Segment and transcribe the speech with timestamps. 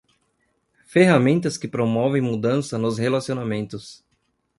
[0.87, 4.03] Ferramentas que promovem mudanças nos relacionamentos.